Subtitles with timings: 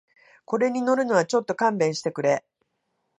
[0.45, 2.43] これに乗るのはちょっと勘弁してくれ